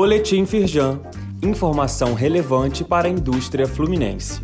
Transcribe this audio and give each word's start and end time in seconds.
Boletim 0.00 0.46
Firjan. 0.46 1.00
Informação 1.42 2.14
relevante 2.14 2.84
para 2.84 3.08
a 3.08 3.10
indústria 3.10 3.66
fluminense. 3.66 4.40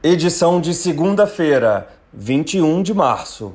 Edição 0.00 0.60
de 0.60 0.72
segunda-feira, 0.72 1.88
21 2.12 2.84
de 2.84 2.94
março. 2.94 3.54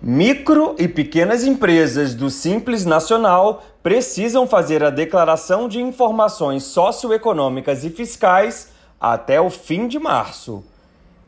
Micro 0.00 0.76
e 0.78 0.86
pequenas 0.86 1.42
empresas 1.42 2.14
do 2.14 2.30
Simples 2.30 2.84
Nacional 2.84 3.64
precisam 3.82 4.46
fazer 4.46 4.84
a 4.84 4.90
declaração 4.90 5.68
de 5.68 5.80
informações 5.80 6.62
socioeconômicas 6.62 7.82
e 7.82 7.90
fiscais 7.90 8.68
até 9.00 9.40
o 9.40 9.50
fim 9.50 9.88
de 9.88 9.98
março. 9.98 10.62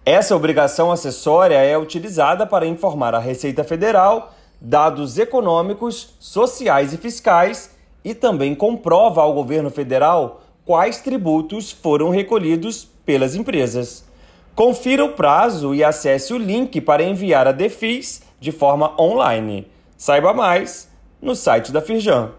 Essa 0.06 0.36
obrigação 0.36 0.92
acessória 0.92 1.56
é 1.56 1.76
utilizada 1.76 2.46
para 2.46 2.64
informar 2.64 3.12
a 3.12 3.18
Receita 3.18 3.64
Federal 3.64 4.37
dados 4.60 5.18
econômicos, 5.18 6.14
sociais 6.18 6.92
e 6.92 6.96
fiscais 6.96 7.76
e 8.04 8.14
também 8.14 8.54
comprova 8.54 9.22
ao 9.22 9.32
governo 9.32 9.70
federal 9.70 10.42
quais 10.64 11.00
tributos 11.00 11.70
foram 11.70 12.10
recolhidos 12.10 12.88
pelas 13.04 13.34
empresas. 13.34 14.04
Confira 14.54 15.04
o 15.04 15.12
prazo 15.12 15.74
e 15.74 15.84
acesse 15.84 16.32
o 16.34 16.38
link 16.38 16.80
para 16.80 17.02
enviar 17.02 17.46
a 17.46 17.52
Defis 17.52 18.22
de 18.40 18.52
forma 18.52 19.00
online. 19.00 19.66
Saiba 19.96 20.32
mais 20.32 20.88
no 21.22 21.34
site 21.34 21.72
da 21.72 21.80
Firjan. 21.80 22.30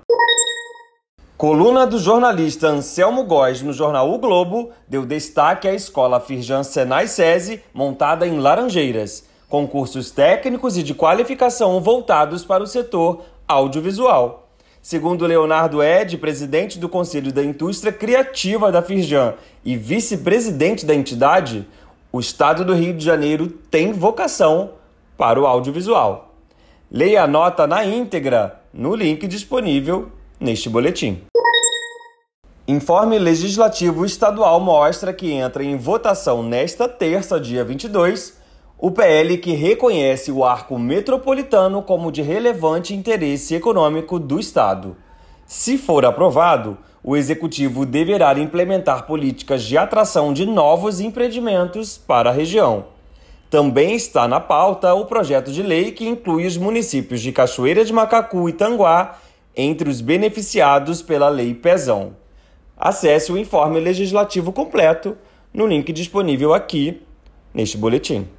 Coluna 1.37 1.87
do 1.87 1.97
jornalista 1.97 2.67
Anselmo 2.67 3.23
Góes 3.23 3.61
no 3.61 3.71
jornal 3.71 4.11
O 4.11 4.17
Globo 4.17 4.71
deu 4.87 5.05
destaque 5.05 5.69
à 5.69 5.73
escola 5.73 6.19
Firjan 6.19 6.63
Senai 6.63 7.07
SESI, 7.07 7.63
montada 7.73 8.27
em 8.27 8.39
Laranjeiras, 8.39 9.23
com 9.49 9.67
cursos 9.67 10.11
técnicos 10.11 10.77
e 10.77 10.83
de 10.83 10.93
qualificação 10.93 11.81
voltados 11.81 12.45
para 12.45 12.63
o 12.63 12.67
setor 12.67 13.23
audiovisual. 13.47 14.47
Segundo 14.81 15.25
Leonardo 15.25 15.83
Ed, 15.83 16.17
presidente 16.17 16.79
do 16.79 16.87
Conselho 16.87 17.33
da 17.33 17.43
Indústria 17.43 17.91
Criativa 17.91 18.71
da 18.71 18.81
Firjan 18.81 19.33
e 19.65 19.75
vice-presidente 19.75 20.85
da 20.85 20.95
entidade, 20.95 21.67
o 22.13 22.19
estado 22.19 22.63
do 22.63 22.73
Rio 22.73 22.93
de 22.93 23.03
Janeiro 23.03 23.47
tem 23.69 23.91
vocação 23.91 24.71
para 25.17 25.41
o 25.41 25.45
audiovisual. 25.45 26.33
Leia 26.89 27.23
a 27.23 27.27
nota 27.27 27.67
na 27.67 27.83
íntegra 27.83 28.61
no 28.73 28.95
link 28.95 29.27
disponível 29.27 30.09
neste 30.39 30.69
boletim. 30.69 31.23
Informe 32.67 33.17
legislativo 33.19 34.05
estadual 34.05 34.59
mostra 34.59 35.11
que 35.11 35.31
entra 35.31 35.63
em 35.63 35.75
votação 35.75 36.41
nesta 36.41 36.87
terça, 36.87 37.39
dia 37.39 37.65
22, 37.65 38.38
o 38.81 38.89
PL 38.89 39.37
que 39.37 39.51
reconhece 39.51 40.31
o 40.31 40.45
arco 40.45 40.79
metropolitano 40.79 41.81
como 41.81 42.09
de 42.13 42.21
relevante 42.21 42.95
interesse 42.95 43.53
econômico 43.53 44.17
do 44.17 44.39
Estado. 44.39 44.95
Se 45.45 45.77
for 45.77 46.05
aprovado, 46.05 46.77
o 47.03 47.17
executivo 47.17 47.85
deverá 47.85 48.33
implementar 48.39 49.05
políticas 49.05 49.63
de 49.63 49.77
atração 49.77 50.31
de 50.31 50.45
novos 50.45 51.01
empreendimentos 51.01 51.97
para 51.97 52.29
a 52.29 52.33
região. 52.33 52.85
Também 53.49 53.95
está 53.95 54.29
na 54.29 54.39
pauta 54.39 54.93
o 54.93 55.05
projeto 55.05 55.51
de 55.51 55.61
lei 55.61 55.91
que 55.91 56.07
inclui 56.07 56.45
os 56.45 56.55
municípios 56.55 57.19
de 57.19 57.33
Cachoeira 57.33 57.83
de 57.83 57.91
Macacu 57.91 58.47
e 58.47 58.53
Tanguá 58.53 59.19
entre 59.57 59.89
os 59.89 59.99
beneficiados 59.99 61.01
pela 61.01 61.27
Lei 61.27 61.53
Pezão. 61.53 62.15
Acesse 62.77 63.29
o 63.29 63.37
informe 63.37 63.77
legislativo 63.77 64.53
completo 64.53 65.17
no 65.53 65.67
link 65.67 65.91
disponível 65.91 66.53
aqui 66.53 67.01
neste 67.53 67.77
boletim. 67.77 68.38